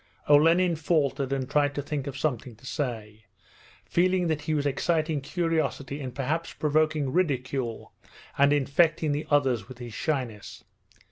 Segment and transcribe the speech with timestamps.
[0.27, 3.25] Olenin faltered, and tried to think of something to say,
[3.85, 7.93] feeling that he was exciting curiosity and perhaps provoking ridicule
[8.35, 10.63] and infecting the others with his shyness.